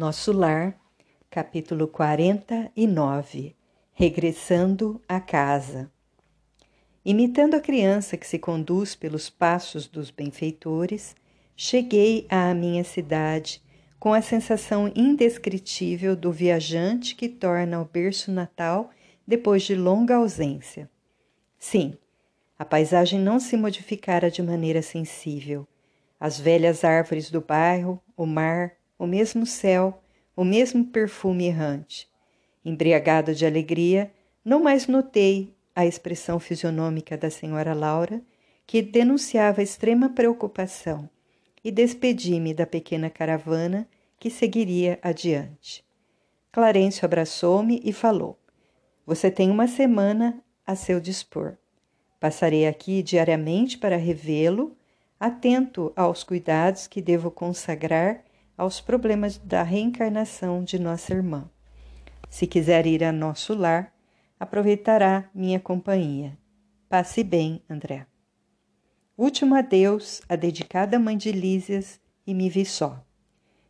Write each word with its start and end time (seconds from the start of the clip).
Nosso 0.00 0.32
Lar, 0.32 0.80
capítulo 1.28 1.86
49 1.86 3.54
Regressando 3.92 4.98
a 5.06 5.20
casa. 5.20 5.92
Imitando 7.04 7.54
a 7.54 7.60
criança 7.60 8.16
que 8.16 8.26
se 8.26 8.38
conduz 8.38 8.94
pelos 8.94 9.28
passos 9.28 9.86
dos 9.86 10.10
benfeitores, 10.10 11.14
cheguei 11.54 12.26
à 12.30 12.54
minha 12.54 12.82
cidade 12.82 13.62
com 13.98 14.14
a 14.14 14.22
sensação 14.22 14.90
indescritível 14.96 16.16
do 16.16 16.32
viajante 16.32 17.14
que 17.14 17.28
torna 17.28 17.78
o 17.78 17.84
berço 17.84 18.32
natal 18.32 18.88
depois 19.26 19.64
de 19.64 19.74
longa 19.74 20.16
ausência. 20.16 20.88
Sim, 21.58 21.92
a 22.58 22.64
paisagem 22.64 23.20
não 23.20 23.38
se 23.38 23.54
modificara 23.54 24.30
de 24.30 24.42
maneira 24.42 24.80
sensível. 24.80 25.68
As 26.18 26.40
velhas 26.40 26.84
árvores 26.84 27.30
do 27.30 27.42
bairro, 27.42 28.02
o 28.16 28.24
mar, 28.24 28.79
o 29.00 29.06
mesmo 29.06 29.46
céu, 29.46 30.02
o 30.36 30.44
mesmo 30.44 30.84
perfume 30.84 31.46
errante. 31.46 32.06
Embriagado 32.62 33.34
de 33.34 33.46
alegria, 33.46 34.12
não 34.44 34.62
mais 34.62 34.86
notei 34.86 35.54
a 35.74 35.86
expressão 35.86 36.38
fisionômica 36.38 37.16
da 37.16 37.30
senhora 37.30 37.72
Laura, 37.72 38.20
que 38.66 38.82
denunciava 38.82 39.62
extrema 39.62 40.10
preocupação, 40.10 41.08
e 41.64 41.70
despedi-me 41.70 42.52
da 42.52 42.66
pequena 42.66 43.08
caravana 43.08 43.88
que 44.18 44.28
seguiria 44.28 44.98
adiante. 45.00 45.82
Clarencio 46.52 47.06
abraçou-me 47.06 47.80
e 47.82 47.94
falou: 47.94 48.38
Você 49.06 49.30
tem 49.30 49.50
uma 49.50 49.66
semana 49.66 50.44
a 50.66 50.76
seu 50.76 51.00
dispor. 51.00 51.56
Passarei 52.20 52.66
aqui 52.66 53.02
diariamente 53.02 53.78
para 53.78 53.96
revê-lo, 53.96 54.76
atento 55.18 55.90
aos 55.96 56.22
cuidados 56.22 56.86
que 56.86 57.00
devo 57.00 57.30
consagrar 57.30 58.24
aos 58.60 58.78
problemas 58.78 59.38
da 59.38 59.62
reencarnação 59.62 60.62
de 60.62 60.78
nossa 60.78 61.14
irmã. 61.14 61.48
Se 62.28 62.46
quiser 62.46 62.86
ir 62.86 63.02
a 63.02 63.10
nosso 63.10 63.54
lar, 63.54 63.90
aproveitará 64.38 65.30
minha 65.34 65.58
companhia. 65.58 66.36
Passe 66.86 67.24
bem, 67.24 67.62
André. 67.70 68.06
Último 69.16 69.54
adeus 69.54 70.20
a 70.28 70.36
dedicada 70.36 70.98
mãe 70.98 71.16
de 71.16 71.32
Lísias 71.32 71.98
e 72.26 72.34
me 72.34 72.50
vi 72.50 72.66
só, 72.66 73.02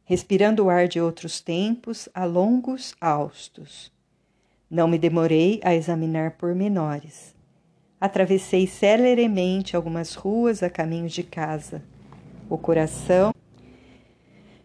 respirando 0.03 0.64
o 0.64 0.69
ar 0.69 0.89
de 0.89 1.01
outros 1.01 1.41
tempos 1.41 2.09
a 2.12 2.25
longos 2.25 2.92
austos. 3.01 3.92
Não 4.69 4.89
me 4.89 4.98
demorei 4.98 5.61
a 5.62 5.73
examinar 5.73 6.33
pormenores. 6.33 7.33
Atravessei 8.01 8.67
celeremente 8.67 9.77
algumas 9.77 10.17
ruas 10.17 10.64
a 10.64 10.69
caminho 10.69 11.09
de 11.09 11.23
casa. 11.23 11.81
O 12.48 12.59
coração 12.59 13.33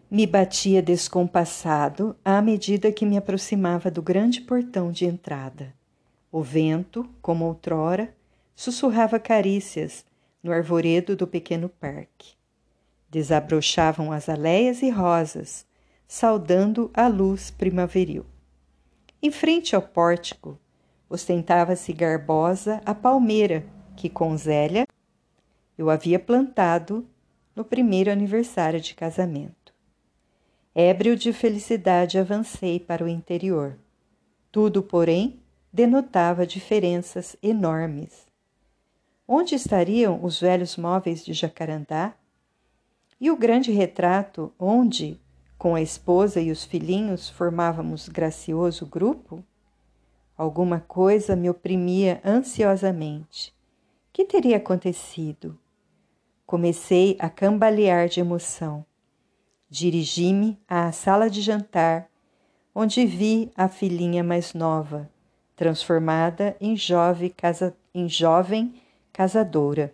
me 0.08 0.24
batia 0.24 0.80
descompassado 0.80 2.16
à 2.24 2.40
medida 2.40 2.92
que 2.92 3.04
me 3.04 3.16
aproximava 3.16 3.90
do 3.90 4.00
grande 4.00 4.40
portão 4.40 4.92
de 4.92 5.04
entrada. 5.04 5.74
O 6.30 6.42
vento, 6.42 7.08
como 7.20 7.44
outrora, 7.44 8.14
sussurrava 8.54 9.18
carícias 9.18 10.04
no 10.42 10.52
arvoredo 10.52 11.16
do 11.16 11.26
pequeno 11.26 11.68
parque. 11.68 12.34
Desabrochavam 13.10 14.12
azaleias 14.12 14.80
e 14.80 14.90
rosas, 14.90 15.66
saudando 16.06 16.90
a 16.94 17.08
luz 17.08 17.50
primaveril. 17.50 18.24
Em 19.20 19.30
frente 19.30 19.74
ao 19.74 19.82
pórtico, 19.82 20.56
ostentava-se 21.08 21.92
garbosa 21.92 22.80
a 22.86 22.94
palmeira 22.94 23.64
que, 23.96 24.08
com 24.08 24.36
Zélia, 24.36 24.86
eu 25.76 25.90
havia 25.90 26.18
plantado 26.18 27.04
no 27.56 27.64
primeiro 27.64 28.10
aniversário 28.10 28.80
de 28.80 28.94
casamento. 28.94 29.75
Ébrio 30.78 31.16
de 31.16 31.32
felicidade 31.32 32.18
avancei 32.18 32.78
para 32.78 33.02
o 33.02 33.08
interior. 33.08 33.78
Tudo, 34.52 34.82
porém, 34.82 35.40
denotava 35.72 36.46
diferenças 36.46 37.34
enormes. 37.42 38.26
Onde 39.26 39.54
estariam 39.54 40.22
os 40.22 40.38
velhos 40.38 40.76
móveis 40.76 41.24
de 41.24 41.32
jacarandá? 41.32 42.14
E 43.18 43.30
o 43.30 43.38
grande 43.38 43.72
retrato 43.72 44.52
onde, 44.58 45.18
com 45.56 45.74
a 45.74 45.80
esposa 45.80 46.42
e 46.42 46.50
os 46.50 46.62
filhinhos, 46.62 47.26
formávamos 47.26 48.06
gracioso 48.06 48.84
grupo? 48.84 49.42
Alguma 50.36 50.80
coisa 50.80 51.34
me 51.34 51.48
oprimia 51.48 52.20
ansiosamente. 52.22 53.54
Que 54.12 54.26
teria 54.26 54.58
acontecido? 54.58 55.58
Comecei 56.44 57.16
a 57.18 57.30
cambalear 57.30 58.10
de 58.10 58.20
emoção. 58.20 58.84
Dirigi-me 59.68 60.56
à 60.68 60.92
sala 60.92 61.28
de 61.28 61.42
jantar, 61.42 62.08
onde 62.72 63.04
vi 63.04 63.50
a 63.56 63.68
filhinha 63.68 64.22
mais 64.22 64.54
nova, 64.54 65.10
transformada 65.56 66.56
em 66.60 66.76
jovem, 66.76 67.30
casa, 67.36 67.76
em 67.92 68.08
jovem 68.08 68.74
casadora. 69.12 69.92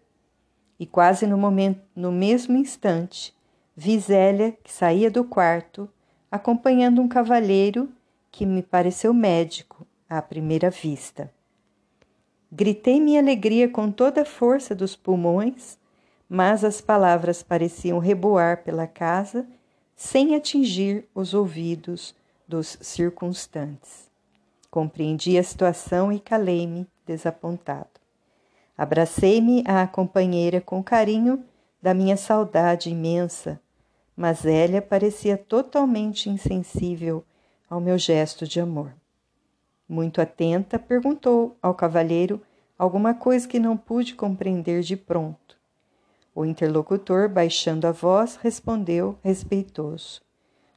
E 0.78 0.84
quase 0.84 1.26
no, 1.26 1.38
momento, 1.38 1.80
no 1.96 2.12
mesmo 2.12 2.54
instante, 2.56 3.34
vi 3.74 3.98
Zélia, 3.98 4.52
que 4.62 4.70
saía 4.70 5.10
do 5.10 5.24
quarto, 5.24 5.88
acompanhando 6.30 7.00
um 7.00 7.08
cavalheiro 7.08 7.88
que 8.30 8.44
me 8.44 8.62
pareceu 8.62 9.14
médico 9.14 9.86
à 10.06 10.20
primeira 10.20 10.68
vista. 10.68 11.32
Gritei 12.50 13.00
minha 13.00 13.20
alegria 13.22 13.70
com 13.70 13.90
toda 13.90 14.20
a 14.20 14.26
força 14.26 14.74
dos 14.74 14.94
pulmões, 14.94 15.78
mas 16.28 16.62
as 16.62 16.82
palavras 16.82 17.42
pareciam 17.42 17.98
reboar 17.98 18.62
pela 18.62 18.86
casa 18.86 19.46
sem 20.02 20.34
atingir 20.34 21.08
os 21.14 21.32
ouvidos 21.32 22.12
dos 22.46 22.76
circunstantes. 22.80 24.10
Compreendi 24.68 25.38
a 25.38 25.44
situação 25.44 26.12
e 26.12 26.18
calei-me, 26.18 26.88
desapontado. 27.06 28.00
Abracei-me 28.76 29.62
à 29.64 29.86
companheira 29.86 30.60
com 30.60 30.82
carinho 30.82 31.44
da 31.80 31.94
minha 31.94 32.16
saudade 32.16 32.90
imensa, 32.90 33.60
mas 34.16 34.44
Elia 34.44 34.82
parecia 34.82 35.36
totalmente 35.36 36.28
insensível 36.28 37.24
ao 37.70 37.80
meu 37.80 37.96
gesto 37.96 38.44
de 38.44 38.58
amor. 38.58 38.92
Muito 39.88 40.20
atenta, 40.20 40.80
perguntou 40.80 41.56
ao 41.62 41.76
cavalheiro 41.76 42.42
alguma 42.76 43.14
coisa 43.14 43.46
que 43.46 43.60
não 43.60 43.76
pude 43.76 44.16
compreender 44.16 44.82
de 44.82 44.96
pronto. 44.96 45.56
O 46.34 46.46
interlocutor, 46.46 47.28
baixando 47.28 47.86
a 47.86 47.92
voz, 47.92 48.36
respondeu 48.36 49.18
respeitoso: 49.22 50.22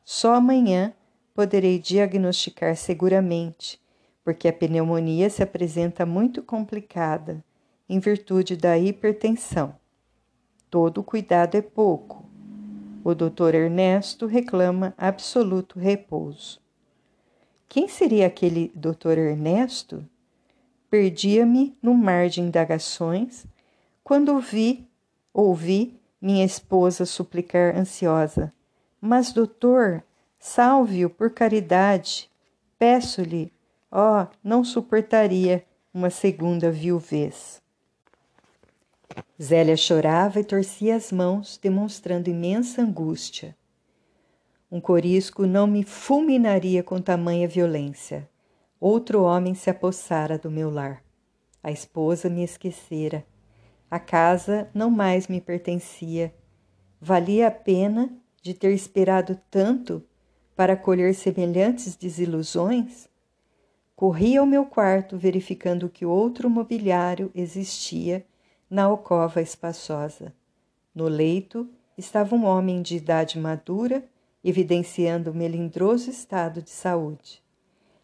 Só 0.04 0.36
amanhã 0.36 0.94
poderei 1.34 1.80
diagnosticar 1.80 2.76
seguramente, 2.76 3.80
porque 4.24 4.48
a 4.48 4.54
pneumonia 4.54 5.30
se 5.30 5.42
apresenta 5.42 6.06
muito 6.06 6.42
complicada 6.42 7.44
em 7.88 8.00
virtude 8.00 8.58
da 8.58 8.78
hipertensão. 8.78 9.76
Todo 10.70 11.04
cuidado 11.04 11.56
é 11.56 11.62
pouco. 11.62 12.26
O 13.04 13.14
doutor 13.14 13.54
Ernesto 13.54 14.26
reclama 14.26 14.94
absoluto 14.98 15.80
repouso. 15.80 16.60
Quem 17.70 17.88
seria 17.88 18.28
aquele 18.28 18.72
doutor 18.76 19.18
Ernesto? 19.18 20.04
Perdia-me 20.90 21.78
no 21.82 21.94
mar 21.94 22.30
de 22.30 22.42
indagações 22.42 23.46
quando 24.04 24.40
vi 24.40 24.88
Ouvi 25.38 26.00
minha 26.22 26.46
esposa 26.46 27.06
suplicar 27.06 27.76
ansiosa: 27.76 28.54
Mas, 29.02 29.34
doutor, 29.34 30.02
salve-o 30.40 31.10
por 31.10 31.30
caridade. 31.30 32.32
Peço-lhe, 32.80 33.52
oh, 33.92 34.26
não 34.42 34.64
suportaria 34.64 35.66
uma 35.94 36.10
segunda 36.10 36.72
viuvez. 36.72 37.62
Zélia 39.42 39.76
chorava 39.76 40.40
e 40.40 40.44
torcia 40.46 40.96
as 40.96 41.12
mãos, 41.12 41.60
demonstrando 41.62 42.30
imensa 42.30 42.82
angústia. 42.82 43.54
Um 44.72 44.80
corisco 44.80 45.46
não 45.46 45.68
me 45.68 45.84
fulminaria 45.84 46.82
com 46.82 47.02
tamanha 47.02 47.46
violência. 47.46 48.30
Outro 48.80 49.24
homem 49.24 49.54
se 49.54 49.70
apossara 49.70 50.38
do 50.38 50.50
meu 50.50 50.70
lar. 50.70 51.04
A 51.62 51.72
esposa 51.72 52.30
me 52.30 52.42
esquecera 52.42 53.26
a 53.90 54.00
casa 54.00 54.70
não 54.74 54.90
mais 54.90 55.28
me 55.28 55.40
pertencia. 55.40 56.34
Valia 57.00 57.48
a 57.48 57.52
pena 57.52 58.12
de 58.42 58.54
ter 58.54 58.74
esperado 58.74 59.40
tanto 59.50 60.04
para 60.56 60.76
colher 60.76 61.14
semelhantes 61.14 61.96
desilusões? 61.96 63.08
Corri 63.96 64.38
ao 64.38 64.46
meu 64.46 64.66
quarto 64.66 65.18
verificando 65.18 65.90
que 65.90 66.06
outro 66.06 66.50
mobiliário 66.50 67.32
existia 67.34 68.26
na 68.70 68.84
alcova 68.84 69.42
espaçosa. 69.42 70.34
No 70.94 71.08
leito 71.08 71.70
estava 71.98 72.36
um 72.36 72.46
homem 72.46 72.82
de 72.82 72.98
idade 72.98 73.40
madura, 73.40 74.04
evidenciando 74.44 75.32
o 75.32 75.34
melindroso 75.34 76.10
estado 76.10 76.62
de 76.62 76.70
saúde. 76.70 77.42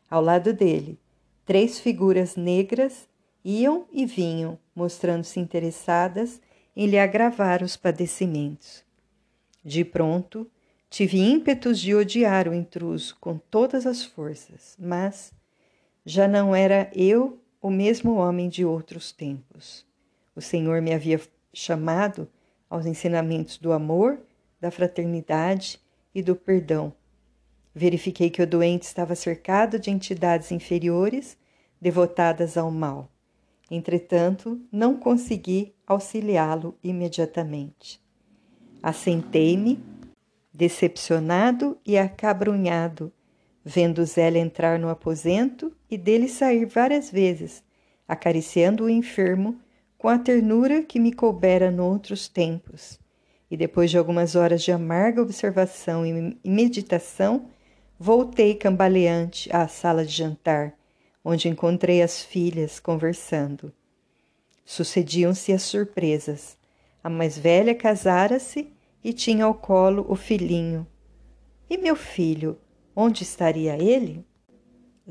Ao 0.09 0.21
lado 0.21 0.53
dele, 0.53 0.99
três 1.45 1.79
figuras 1.79 2.35
negras 2.35 3.07
iam 3.43 3.85
e 3.91 4.05
vinham, 4.05 4.57
mostrando-se 4.75 5.39
interessadas 5.39 6.41
em 6.75 6.88
lhe 6.88 6.97
agravar 6.97 7.63
os 7.63 7.75
padecimentos. 7.75 8.83
De 9.63 9.83
pronto, 9.83 10.49
Tive 10.91 11.19
ímpetos 11.19 11.79
de 11.79 11.95
odiar 11.95 12.49
o 12.49 12.53
intruso 12.53 13.15
com 13.21 13.38
todas 13.38 13.88
as 13.88 14.03
forças, 14.03 14.75
mas 14.77 15.31
já 16.05 16.27
não 16.27 16.53
era 16.53 16.91
eu 16.93 17.39
o 17.61 17.69
mesmo 17.69 18.15
homem 18.15 18.49
de 18.49 18.65
outros 18.65 19.09
tempos. 19.13 19.85
O 20.35 20.41
Senhor 20.41 20.81
me 20.81 20.93
havia 20.93 21.21
chamado 21.53 22.27
aos 22.69 22.85
ensinamentos 22.85 23.57
do 23.57 23.71
amor, 23.71 24.19
da 24.59 24.69
fraternidade 24.69 25.79
e 26.13 26.21
do 26.21 26.35
perdão. 26.35 26.91
Verifiquei 27.73 28.29
que 28.29 28.41
o 28.41 28.47
doente 28.47 28.83
estava 28.83 29.15
cercado 29.15 29.79
de 29.79 29.89
entidades 29.89 30.51
inferiores 30.51 31.38
devotadas 31.79 32.57
ao 32.57 32.69
mal. 32.69 33.09
Entretanto, 33.73 34.59
não 34.69 34.97
consegui 34.97 35.73
auxiliá-lo 35.88 36.77
imediatamente. 36.83 38.01
Assentei-me, 38.83 39.79
decepcionado 40.53 41.77
e 41.85 41.97
acabrunhado, 41.97 43.13
vendo 43.63 44.03
Zélia 44.03 44.41
entrar 44.41 44.77
no 44.77 44.89
aposento 44.89 45.71
e 45.89 45.97
dele 45.97 46.27
sair 46.27 46.65
várias 46.65 47.09
vezes, 47.09 47.63
acariciando 48.06 48.83
o 48.83 48.89
enfermo 48.89 49.57
com 49.97 50.09
a 50.09 50.19
ternura 50.19 50.83
que 50.83 51.00
me 51.00 51.13
coubera 51.13 51.71
noutros 51.71 52.27
tempos. 52.27 53.00
E 53.50 53.56
depois 53.56 53.89
de 53.89 53.97
algumas 53.97 54.35
horas 54.35 54.63
de 54.63 54.74
amarga 54.74 55.21
observação 55.21 56.06
e 56.06 56.38
meditação, 56.44 57.47
voltei 57.97 58.53
cambaleante 58.56 59.50
à 59.56 59.65
sala 59.69 60.03
de 60.03 60.12
jantar, 60.12 60.74
onde 61.23 61.47
encontrei 61.47 62.01
as 62.01 62.21
filhas 62.23 62.79
conversando. 62.79 63.71
Sucediam-se 64.65 65.53
as 65.53 65.63
surpresas. 65.63 66.57
A 67.03 67.09
mais 67.09 67.38
velha 67.38 67.75
casara-se 67.75 68.71
e 69.03 69.13
tinha 69.13 69.45
ao 69.45 69.53
colo 69.53 70.06
o 70.07 70.15
filhinho. 70.15 70.85
E 71.69 71.77
meu 71.77 71.95
filho, 71.95 72.57
onde 72.95 73.23
estaria 73.23 73.81
ele? 73.81 74.25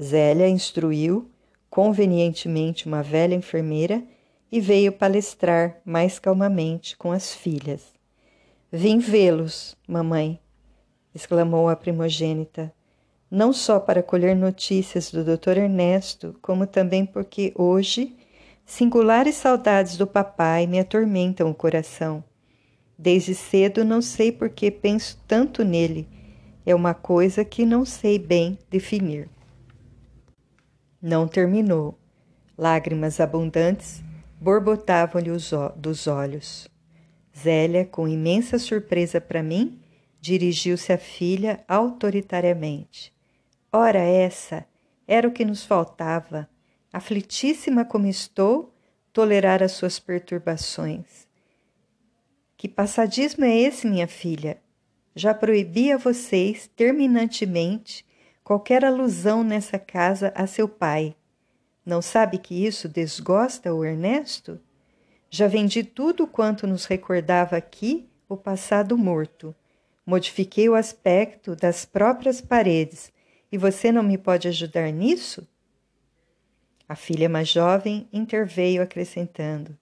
Zélia 0.00 0.48
instruiu 0.48 1.30
convenientemente 1.68 2.86
uma 2.86 3.02
velha 3.02 3.34
enfermeira 3.34 4.02
e 4.50 4.60
veio 4.60 4.92
palestrar 4.92 5.80
mais 5.84 6.18
calmamente 6.18 6.96
com 6.96 7.12
as 7.12 7.32
filhas. 7.32 7.92
Vim 8.72 8.98
vê-los, 8.98 9.76
mamãe, 9.86 10.40
exclamou 11.14 11.68
a 11.68 11.76
primogênita 11.76 12.72
não 13.30 13.52
só 13.52 13.78
para 13.78 14.02
colher 14.02 14.34
notícias 14.34 15.12
do 15.12 15.22
Dr. 15.22 15.58
Ernesto, 15.58 16.34
como 16.42 16.66
também 16.66 17.06
porque 17.06 17.52
hoje 17.54 18.16
singulares 18.66 19.36
saudades 19.36 19.96
do 19.96 20.06
papai 20.06 20.66
me 20.66 20.80
atormentam 20.80 21.48
o 21.48 21.54
coração. 21.54 22.24
Desde 22.98 23.34
cedo 23.34 23.84
não 23.84 24.02
sei 24.02 24.32
por 24.32 24.50
que 24.50 24.70
penso 24.70 25.18
tanto 25.28 25.64
nele. 25.64 26.08
É 26.66 26.74
uma 26.74 26.92
coisa 26.92 27.44
que 27.44 27.64
não 27.64 27.84
sei 27.84 28.18
bem 28.18 28.58
definir. 28.68 29.28
Não 31.00 31.26
terminou. 31.26 31.98
Lágrimas 32.58 33.20
abundantes 33.20 34.02
borbotavam-lhe 34.38 35.30
dos 35.76 36.06
olhos. 36.06 36.68
Zélia, 37.36 37.86
com 37.86 38.06
imensa 38.06 38.58
surpresa 38.58 39.20
para 39.20 39.42
mim, 39.42 39.80
dirigiu-se 40.20 40.92
à 40.92 40.98
filha 40.98 41.64
autoritariamente. 41.66 43.14
Ora, 43.72 44.00
essa 44.00 44.66
era 45.06 45.28
o 45.28 45.32
que 45.32 45.44
nos 45.44 45.64
faltava. 45.64 46.48
Aflitíssima 46.92 47.84
como 47.84 48.08
estou, 48.08 48.74
tolerar 49.12 49.62
as 49.62 49.72
suas 49.72 49.98
perturbações. 50.00 51.28
Que 52.56 52.68
passadismo 52.68 53.44
é 53.44 53.56
esse, 53.56 53.86
minha 53.86 54.08
filha? 54.08 54.60
Já 55.14 55.32
proibi 55.32 55.92
a 55.92 55.96
vocês 55.96 56.68
terminantemente 56.74 58.04
qualquer 58.42 58.84
alusão 58.84 59.44
nessa 59.44 59.78
casa 59.78 60.32
a 60.34 60.48
seu 60.48 60.68
pai. 60.68 61.14
Não 61.86 62.02
sabe 62.02 62.38
que 62.38 62.66
isso 62.66 62.88
desgosta 62.88 63.72
o 63.72 63.84
Ernesto? 63.84 64.60
Já 65.30 65.46
vendi 65.46 65.84
tudo 65.84 66.26
quanto 66.26 66.66
nos 66.66 66.86
recordava 66.86 67.56
aqui 67.56 68.08
o 68.28 68.36
passado 68.36 68.98
morto. 68.98 69.54
Modifiquei 70.04 70.68
o 70.68 70.74
aspecto 70.74 71.54
das 71.54 71.84
próprias 71.84 72.40
paredes 72.40 73.12
e 73.50 73.58
você 73.58 73.90
não 73.90 74.02
me 74.02 74.16
pode 74.16 74.48
ajudar 74.48 74.90
nisso? 74.90 75.46
A 76.88 76.96
filha 76.96 77.28
mais 77.28 77.48
jovem 77.48 78.08
interveio, 78.12 78.82
acrescentando: 78.82 79.76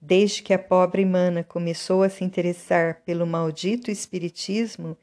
Desde 0.00 0.42
que 0.42 0.54
a 0.54 0.58
pobre 0.58 1.04
mana 1.04 1.44
começou 1.44 2.02
a 2.02 2.08
se 2.08 2.24
interessar 2.24 3.02
pelo 3.04 3.26
maldito 3.26 3.90
espiritismo, 3.90 4.96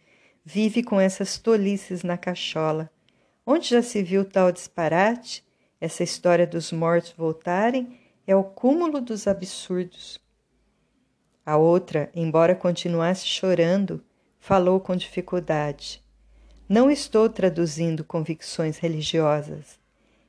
vive 0.43 0.81
com 0.81 0.99
essas 0.99 1.37
tolices 1.37 2.03
na 2.03 2.17
cachola. 2.17 2.89
Onde 3.45 3.69
já 3.69 3.81
se 3.81 4.01
viu 4.01 4.25
tal 4.25 4.51
disparate? 4.51 5.45
Essa 5.79 6.03
história 6.03 6.47
dos 6.47 6.71
mortos 6.71 7.13
voltarem 7.15 7.99
é 8.25 8.35
o 8.35 8.43
cúmulo 8.43 8.99
dos 8.99 9.27
absurdos. 9.27 10.19
A 11.45 11.55
outra, 11.55 12.09
embora 12.13 12.55
continuasse 12.55 13.25
chorando, 13.25 14.03
falou 14.39 14.79
com 14.79 14.95
dificuldade. 14.95 16.03
Não 16.69 16.91
estou 16.91 17.29
traduzindo 17.29 18.03
convicções 18.03 18.77
religiosas. 18.77 19.79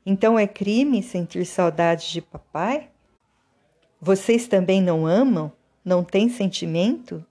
Então 0.07 0.39
é 0.39 0.47
crime 0.47 1.03
sentir 1.03 1.45
saudade 1.45 2.13
de 2.13 2.23
papai? 2.23 2.91
Vocês 4.01 4.47
também 4.47 4.81
não 4.81 5.05
amam? 5.05 5.51
Não 5.85 6.05
têm 6.05 6.29
sentimento? 6.29 7.25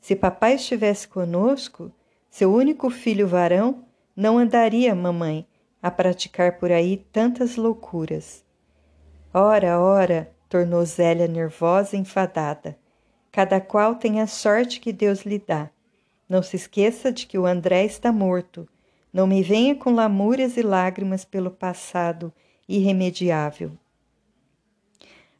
Se 0.00 0.16
papai 0.16 0.54
estivesse 0.54 1.06
conosco, 1.06 1.92
seu 2.28 2.52
único 2.52 2.90
filho 2.90 3.28
varão, 3.28 3.84
não 4.16 4.36
andaria, 4.36 4.96
mamãe, 4.96 5.46
a 5.80 5.88
praticar 5.88 6.58
por 6.58 6.72
aí 6.72 6.96
tantas 7.12 7.54
loucuras. 7.54 8.44
Ora, 9.32 9.78
ora, 9.78 10.28
tornou 10.48 10.84
Zélia 10.84 11.28
nervosa 11.28 11.94
e 11.94 12.00
enfadada. 12.00 12.76
Cada 13.30 13.60
qual 13.60 13.94
tem 13.94 14.20
a 14.20 14.26
sorte 14.26 14.80
que 14.80 14.92
Deus 14.92 15.20
lhe 15.20 15.38
dá. 15.38 15.70
Não 16.30 16.44
se 16.44 16.54
esqueça 16.54 17.10
de 17.10 17.26
que 17.26 17.36
o 17.36 17.44
André 17.44 17.84
está 17.84 18.12
morto. 18.12 18.68
Não 19.12 19.26
me 19.26 19.42
venha 19.42 19.74
com 19.74 19.92
lamúrias 19.92 20.56
e 20.56 20.62
lágrimas 20.62 21.24
pelo 21.24 21.50
passado 21.50 22.32
irremediável. 22.68 23.72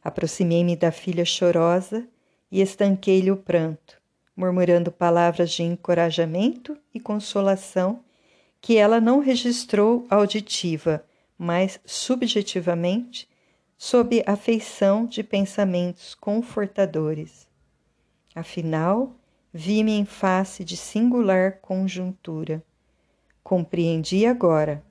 Aproximei-me 0.03 0.75
da 0.75 0.91
filha 0.91 1.23
chorosa 1.23 2.05
e 2.51 2.59
estanquei-lhe 2.59 3.31
o 3.31 3.37
pranto, 3.37 4.01
murmurando 4.35 4.91
palavras 4.91 5.51
de 5.51 5.63
encorajamento 5.63 6.77
e 6.93 6.99
consolação 6.99 8.03
que 8.59 8.75
ela 8.75 8.99
não 8.99 9.19
registrou 9.19 10.05
auditiva, 10.09 11.05
mas 11.37 11.79
subjetivamente, 11.85 13.29
sob 13.77 14.21
a 14.27 14.35
feição 14.35 15.05
de 15.05 15.23
pensamentos 15.23 16.13
confortadores. 16.13 17.47
Afinal, 18.35 19.15
vi-me 19.53 19.91
em 19.91 20.05
face 20.05 20.63
de 20.63 20.77
singular 20.77 21.59
conjuntura. 21.61 22.63
Compreendi 23.43 24.25
agora 24.25 24.83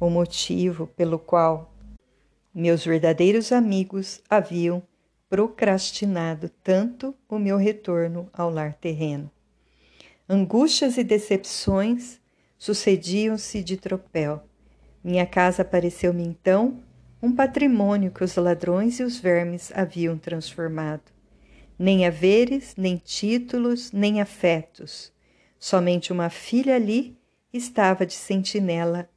o 0.00 0.10
motivo 0.10 0.86
pelo 0.88 1.18
qual 1.18 1.72
meus 2.52 2.84
verdadeiros 2.84 3.52
amigos 3.52 4.20
haviam 4.28 4.82
procrastinado 5.28 6.48
tanto 6.62 7.14
o 7.28 7.38
meu 7.38 7.56
retorno 7.56 8.28
ao 8.32 8.50
lar 8.50 8.74
terreno. 8.74 9.30
Angústias 10.28 10.96
e 10.96 11.04
decepções 11.04 12.20
sucediam-se 12.58 13.62
de 13.62 13.76
tropel. 13.76 14.42
Minha 15.02 15.26
casa 15.26 15.64
pareceu-me 15.64 16.24
então 16.24 16.82
um 17.22 17.34
patrimônio 17.34 18.10
que 18.10 18.24
os 18.24 18.36
ladrões 18.36 18.98
e 18.98 19.02
os 19.02 19.18
vermes 19.18 19.70
haviam 19.74 20.16
transformado 20.16 21.13
nem 21.78 22.06
haveres, 22.06 22.74
nem 22.76 22.96
títulos, 22.96 23.92
nem 23.92 24.20
afetos. 24.20 25.12
Somente 25.58 26.12
uma 26.12 26.30
filha 26.30 26.76
ali 26.76 27.16
estava 27.52 28.04
de 28.04 28.14
sentinela 28.14 29.08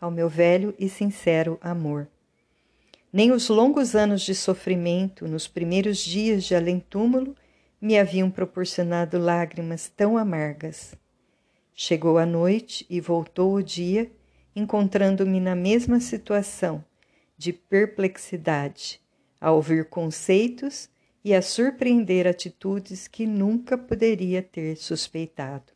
ao 0.00 0.10
meu 0.10 0.28
velho 0.28 0.74
e 0.78 0.88
sincero 0.88 1.58
amor. 1.60 2.08
Nem 3.12 3.30
os 3.30 3.48
longos 3.48 3.94
anos 3.94 4.22
de 4.22 4.34
sofrimento 4.34 5.26
nos 5.28 5.46
primeiros 5.46 5.98
dias 5.98 6.44
de 6.44 6.54
além-túmulo 6.54 7.34
me 7.80 7.98
haviam 7.98 8.30
proporcionado 8.30 9.18
lágrimas 9.18 9.88
tão 9.88 10.18
amargas. 10.18 10.94
Chegou 11.74 12.18
a 12.18 12.26
noite 12.26 12.86
e 12.90 13.00
voltou 13.00 13.54
o 13.54 13.62
dia, 13.62 14.10
encontrando-me 14.54 15.40
na 15.40 15.54
mesma 15.54 16.00
situação 16.00 16.84
de 17.36 17.52
perplexidade, 17.52 19.00
a 19.40 19.50
ouvir 19.52 19.84
conceitos 19.86 20.88
e 21.24 21.34
a 21.34 21.40
surpreender 21.40 22.26
atitudes 22.26 23.08
que 23.08 23.26
nunca 23.26 23.78
poderia 23.78 24.42
ter 24.42 24.76
suspeitado. 24.76 25.72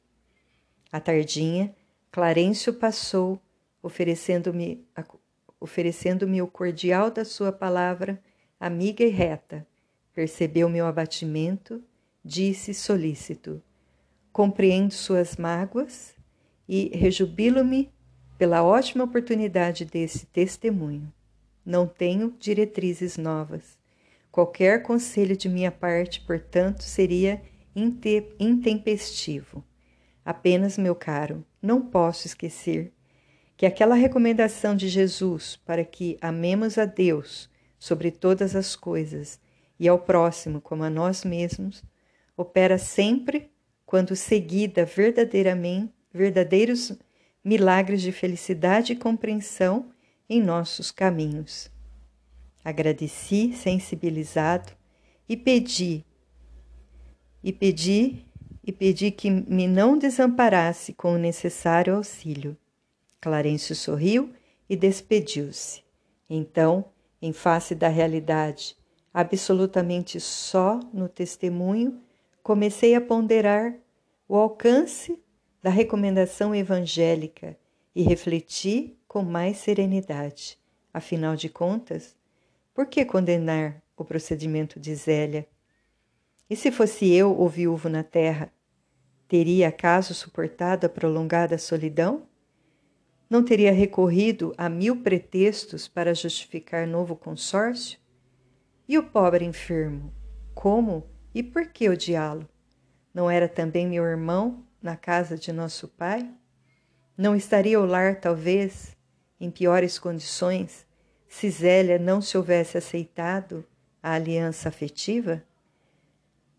À 0.92 1.00
tardinha, 1.00 1.74
Clarencio 2.12 2.74
passou, 2.74 3.40
oferecendo-me 3.82 4.84
oferecendo-me 5.60 6.40
o 6.40 6.46
cordial 6.46 7.10
da 7.10 7.24
sua 7.24 7.50
palavra, 7.50 8.22
amiga 8.60 9.02
e 9.02 9.08
reta. 9.08 9.66
Percebeu 10.14 10.68
meu 10.68 10.86
abatimento, 10.86 11.82
disse 12.24 12.74
solícito: 12.74 13.62
compreendo 14.32 14.92
suas 14.92 15.36
mágoas 15.36 16.14
e 16.68 16.90
rejubilo-me 16.94 17.90
pela 18.36 18.62
ótima 18.62 19.04
oportunidade 19.04 19.84
desse 19.84 20.26
testemunho. 20.26 21.12
Não 21.64 21.86
tenho 21.86 22.34
diretrizes 22.38 23.16
novas. 23.16 23.77
Qualquer 24.38 24.84
conselho 24.84 25.36
de 25.36 25.48
minha 25.48 25.72
parte, 25.72 26.20
portanto, 26.20 26.84
seria 26.84 27.42
intempestivo. 28.38 29.64
Apenas, 30.24 30.78
meu 30.78 30.94
caro, 30.94 31.44
não 31.60 31.82
posso 31.82 32.28
esquecer 32.28 32.92
que 33.56 33.66
aquela 33.66 33.96
recomendação 33.96 34.76
de 34.76 34.86
Jesus 34.86 35.56
para 35.56 35.84
que 35.84 36.16
amemos 36.20 36.78
a 36.78 36.84
Deus 36.84 37.50
sobre 37.80 38.12
todas 38.12 38.54
as 38.54 38.76
coisas 38.76 39.40
e 39.76 39.88
ao 39.88 39.98
próximo 39.98 40.60
como 40.60 40.84
a 40.84 40.88
nós 40.88 41.24
mesmos 41.24 41.82
opera 42.36 42.78
sempre 42.78 43.50
quando 43.84 44.14
seguida 44.14 44.84
verdadeiramente 44.84 45.92
verdadeiros 46.14 46.96
milagres 47.42 48.02
de 48.02 48.12
felicidade 48.12 48.92
e 48.92 48.96
compreensão 48.96 49.90
em 50.30 50.40
nossos 50.40 50.92
caminhos. 50.92 51.76
Agradeci, 52.64 53.52
sensibilizado, 53.54 54.72
e 55.28 55.36
pedi, 55.36 56.04
e 57.42 57.52
pedi, 57.52 58.24
e 58.64 58.72
pedi 58.72 59.10
que 59.10 59.30
me 59.30 59.66
não 59.66 59.96
desamparasse 59.96 60.92
com 60.92 61.14
o 61.14 61.18
necessário 61.18 61.96
auxílio. 61.96 62.56
Clarencio 63.20 63.74
sorriu 63.74 64.32
e 64.68 64.76
despediu-se. 64.76 65.82
Então, 66.28 66.84
em 67.20 67.32
face 67.32 67.74
da 67.74 67.88
realidade, 67.88 68.76
absolutamente 69.12 70.20
só 70.20 70.78
no 70.92 71.08
testemunho, 71.08 72.00
comecei 72.42 72.94
a 72.94 73.00
ponderar 73.00 73.74
o 74.28 74.36
alcance 74.36 75.18
da 75.62 75.70
recomendação 75.70 76.54
evangélica 76.54 77.56
e 77.94 78.02
refleti 78.02 78.96
com 79.08 79.22
mais 79.22 79.56
serenidade. 79.56 80.58
Afinal 80.92 81.34
de 81.34 81.48
contas, 81.48 82.16
por 82.78 82.86
que 82.86 83.04
condenar 83.04 83.82
o 83.96 84.04
procedimento 84.04 84.78
de 84.78 84.94
Zélia? 84.94 85.48
E 86.48 86.54
se 86.54 86.70
fosse 86.70 87.12
eu 87.12 87.36
o 87.36 87.48
viúvo 87.48 87.88
na 87.88 88.04
terra, 88.04 88.52
teria 89.26 89.66
acaso 89.66 90.14
suportado 90.14 90.86
a 90.86 90.88
prolongada 90.88 91.58
solidão? 91.58 92.28
Não 93.28 93.44
teria 93.44 93.72
recorrido 93.72 94.54
a 94.56 94.68
mil 94.68 95.02
pretextos 95.02 95.88
para 95.88 96.14
justificar 96.14 96.86
novo 96.86 97.16
consórcio? 97.16 97.98
E 98.86 98.96
o 98.96 99.02
pobre 99.02 99.44
enfermo, 99.44 100.14
como 100.54 101.04
e 101.34 101.42
por 101.42 101.66
que 101.66 101.88
odiá-lo? 101.88 102.48
Não 103.12 103.28
era 103.28 103.48
também 103.48 103.88
meu 103.88 104.04
irmão 104.04 104.64
na 104.80 104.96
casa 104.96 105.36
de 105.36 105.52
nosso 105.52 105.88
pai? 105.88 106.32
Não 107.16 107.34
estaria 107.34 107.80
o 107.80 107.84
lar, 107.84 108.20
talvez, 108.20 108.96
em 109.40 109.50
piores 109.50 109.98
condições, 109.98 110.86
se 111.28 111.50
Zélia 111.50 111.98
não 111.98 112.20
se 112.20 112.36
houvesse 112.36 112.78
aceitado 112.78 113.64
a 114.02 114.12
aliança 114.12 114.68
afetiva? 114.68 115.42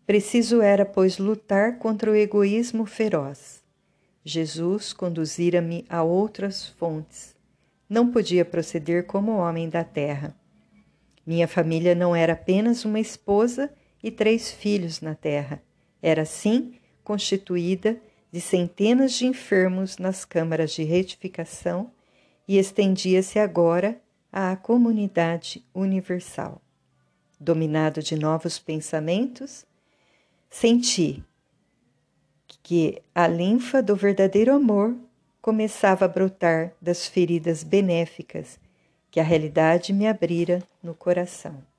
Preciso 0.06 0.60
era, 0.60 0.84
pois, 0.84 1.18
lutar 1.18 1.78
contra 1.78 2.10
o 2.10 2.16
egoísmo 2.16 2.86
feroz. 2.86 3.62
Jesus 4.24 4.92
conduzira-me 4.92 5.84
a 5.88 6.02
outras 6.02 6.66
fontes. 6.66 7.34
Não 7.88 8.10
podia 8.10 8.44
proceder 8.44 9.06
como 9.06 9.36
homem 9.36 9.68
da 9.68 9.82
terra. 9.82 10.34
Minha 11.26 11.48
família 11.48 11.94
não 11.94 12.14
era 12.14 12.34
apenas 12.34 12.84
uma 12.84 13.00
esposa 13.00 13.72
e 14.02 14.10
três 14.10 14.50
filhos 14.50 15.00
na 15.00 15.14
terra. 15.14 15.62
Era, 16.02 16.24
sim, 16.24 16.74
constituída 17.04 18.00
de 18.32 18.40
centenas 18.40 19.12
de 19.12 19.26
enfermos 19.26 19.98
nas 19.98 20.24
câmaras 20.24 20.72
de 20.72 20.84
retificação 20.84 21.90
e 22.46 22.58
estendia-se 22.58 23.38
agora 23.38 24.00
à 24.32 24.56
comunidade 24.56 25.64
universal. 25.74 26.60
Dominado 27.38 28.02
de 28.02 28.16
novos 28.16 28.58
pensamentos, 28.58 29.64
senti 30.50 31.24
que 32.62 33.00
a 33.14 33.26
linfa 33.26 33.82
do 33.82 33.96
verdadeiro 33.96 34.54
amor 34.54 34.96
começava 35.40 36.04
a 36.04 36.08
brotar 36.08 36.72
das 36.80 37.06
feridas 37.06 37.62
benéficas 37.62 38.58
que 39.10 39.18
a 39.18 39.24
realidade 39.24 39.92
me 39.92 40.06
abrira 40.06 40.62
no 40.82 40.94
coração. 40.94 41.69